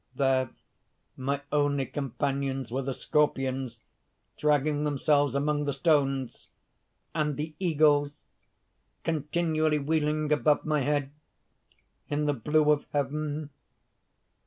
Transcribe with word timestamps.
There 0.15 0.49
my 1.15 1.41
only 1.51 1.85
companions 1.85 2.71
were 2.71 2.81
the 2.81 2.95
scorpions 2.95 3.77
dragging 4.35 4.83
themselves 4.83 5.35
among 5.35 5.65
the 5.65 5.73
stones, 5.75 6.47
and 7.13 7.37
the 7.37 7.53
eagles 7.59 8.23
continually 9.03 9.77
wheeling 9.77 10.31
above 10.33 10.65
my 10.65 10.79
head, 10.81 11.11
in 12.09 12.25
the 12.25 12.33
blue 12.33 12.71
of 12.71 12.87
heaven. 12.91 13.51